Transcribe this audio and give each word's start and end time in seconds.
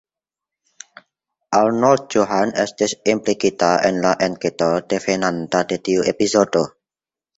Arnold 1.57 2.07
Johan 2.15 2.53
estis 2.63 2.95
implikita 3.15 3.69
en 3.91 4.01
la 4.07 4.15
enketo 4.29 4.71
devenanta 4.95 5.63
de 5.73 5.79
tiu 5.91 6.09
epizodo. 6.15 6.65